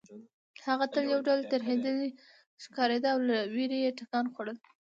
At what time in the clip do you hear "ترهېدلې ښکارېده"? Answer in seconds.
1.53-3.09